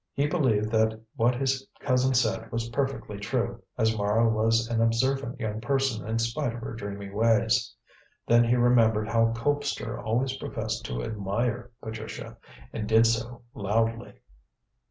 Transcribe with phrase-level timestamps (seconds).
[0.15, 5.39] He believed that what his cousin said was perfectly true, as Mara was an observant
[5.39, 7.75] young person in spite of her dreamy ways.
[8.25, 12.37] Then he remembered how Colpster always professed to admire Patricia,
[12.73, 14.13] and did so loudly.